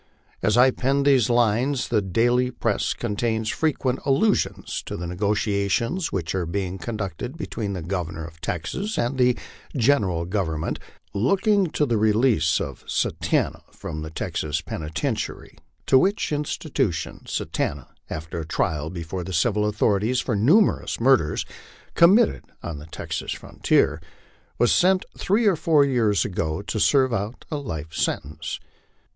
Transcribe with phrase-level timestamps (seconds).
[0.41, 6.33] As I pen these lines, the daily press contains frequent allusions to the negotiations which
[6.33, 9.37] are being conducted between the Governor of Texas and the
[9.77, 10.79] General Government,
[11.13, 18.39] looking to the release of Satanta from the Texas penitentiary, to which institution Satanta, after
[18.39, 21.45] a trial before the civil authorities for numerous murders
[21.93, 24.01] committed on the Texas frontier,
[24.57, 28.59] was sent three or four years ago to serve out a life sentence.